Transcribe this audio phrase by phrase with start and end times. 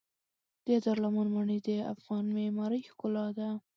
[0.67, 3.49] د دارالامان ماڼۍ د افغان معمارۍ ښکلا ده.